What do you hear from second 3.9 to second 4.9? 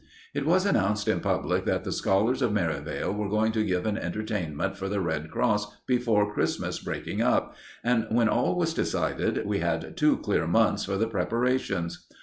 entertainment for